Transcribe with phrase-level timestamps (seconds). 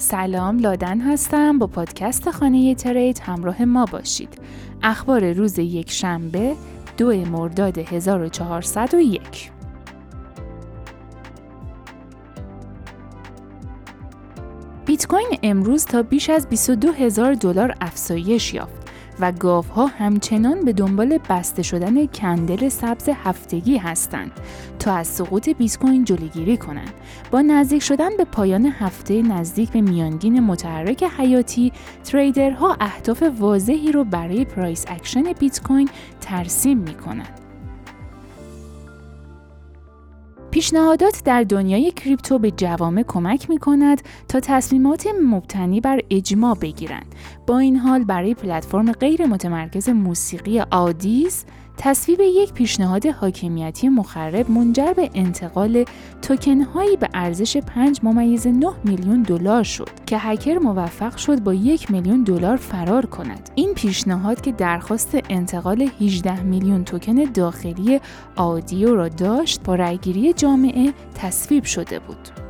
[0.00, 1.58] سلام لادن هستم.
[1.58, 4.38] با پادکست خانه ترید همراه ما باشید.
[4.82, 6.56] اخبار روز یک شنبه
[6.96, 9.50] دو مرداد 1401
[14.86, 18.89] بیت کوین امروز تا بیش از 22 هزار دلار افزایش یافت.
[19.20, 24.32] و گاوها همچنان به دنبال بسته شدن کندل سبز هفتگی هستند
[24.78, 26.92] تا از سقوط بیت کوین جلوگیری کنند.
[27.30, 31.72] با نزدیک شدن به پایان هفته نزدیک به میانگین متحرک حیاتی،
[32.04, 35.88] trader ها اهداف واضحی رو برای price action بیت کوین
[36.20, 36.94] ترسیم می
[40.60, 47.14] پیشنهادات در دنیای کریپتو به جوامع کمک می کند تا تصمیمات مبتنی بر اجماع بگیرند.
[47.46, 51.44] با این حال برای پلتفرم غیر متمرکز موسیقی Audius
[51.82, 55.84] تصویب یک پیشنهاد حاکمیتی مخرب منجر به انتقال
[56.22, 61.54] توکن هایی به ارزش 5 ممیز 9 میلیون دلار شد که هکر موفق شد با
[61.54, 63.50] یک میلیون دلار فرار کند.
[63.54, 68.00] این پیشنهاد که درخواست انتقال 18 میلیون توکن داخلی
[68.36, 72.49] آدیو را داشت با رأیگیری جامعه تصویب شده بود.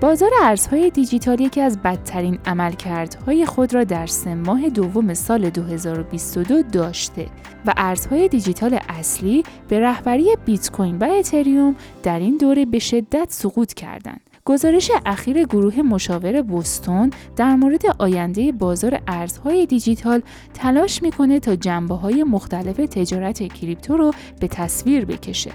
[0.00, 6.62] بازار ارزهای دیجیتال یکی از بدترین عملکردهای خود را در سه ماه دوم سال 2022
[6.62, 7.26] داشته
[7.66, 13.26] و ارزهای دیجیتال اصلی به رهبری بیت کوین و اتریوم در این دوره به شدت
[13.30, 14.20] سقوط کردند.
[14.44, 20.22] گزارش اخیر گروه مشاور بوستون در مورد آینده بازار ارزهای دیجیتال
[20.54, 25.50] تلاش می‌کنه تا جنبه های مختلف تجارت کریپتو رو به تصویر بکشه.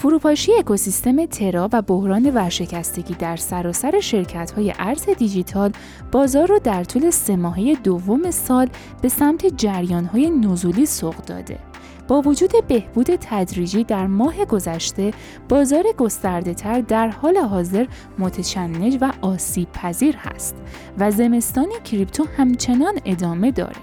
[0.00, 5.72] فروپاشی اکوسیستم ترا و بحران ورشکستگی در سراسر شرکت های ارز دیجیتال
[6.12, 8.68] بازار را در طول سه ماهه دوم سال
[9.02, 11.58] به سمت جریان های نزولی سوق داده.
[12.08, 15.12] با وجود بهبود تدریجی در ماه گذشته،
[15.48, 17.86] بازار گسترده تر در حال حاضر
[18.18, 20.56] متشنج و آسیب پذیر هست
[20.98, 23.76] و زمستان کریپتو همچنان ادامه داره.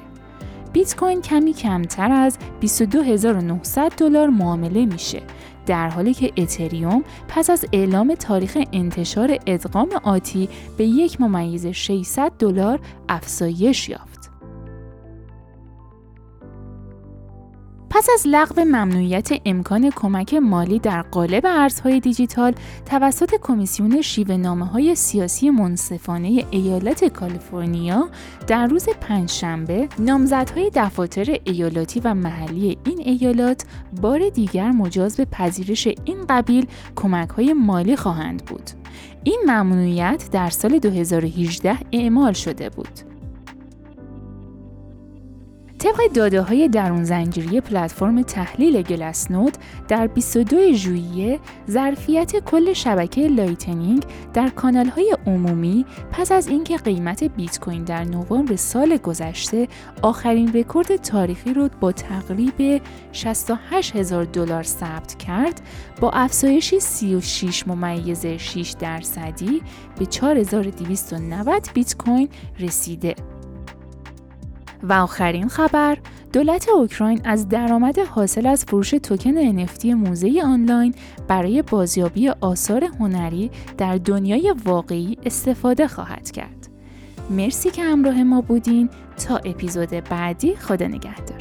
[0.73, 5.22] بیت کوین کمی کمتر از 22900 دلار معامله میشه
[5.67, 12.31] در حالی که اتریوم پس از اعلام تاریخ انتشار ادغام آتی به یک ممیز 600
[12.39, 12.79] دلار
[13.09, 14.16] افزایش یافت.
[17.97, 22.53] پس از لغو ممنوعیت امکان کمک مالی در قالب ارزهای دیجیتال
[22.85, 28.09] توسط کمیسیون شیوه نامه های سیاسی منصفانه ایالت کالیفرنیا
[28.47, 33.66] در روز پنجشنبه نامزدهای دفاتر ایالتی و محلی این ایالات
[34.02, 38.69] بار دیگر مجاز به پذیرش این قبیل کمک های مالی خواهند بود.
[39.24, 43.16] این ممنوعیت در سال 2018 اعمال شده بود.
[45.79, 49.57] طبق داده های درون زنجیری پلتفرم تحلیل Glassnode
[49.88, 51.39] در 22 ژوئیه
[51.69, 58.03] ظرفیت کل شبکه Lightning در کانال های عمومی پس از اینکه قیمت بیت کوین در
[58.03, 59.67] نوامبر سال گذشته
[60.01, 65.61] آخرین رکورد تاریخی رو با تقریب 68 هزار دلار ثبت کرد
[66.01, 69.61] با افزایشی 36 ممیز 6 درصدی
[69.99, 73.37] به 4290 بیت کوین رسیده.
[74.83, 75.97] و آخرین خبر
[76.33, 80.93] دولت اوکراین از درآمد حاصل از فروش توکن NFT موزه آنلاین
[81.27, 86.67] برای بازیابی آثار هنری در دنیای واقعی استفاده خواهد کرد.
[87.29, 88.89] مرسی که همراه ما بودین
[89.27, 91.37] تا اپیزود بعدی خدا نگهدار.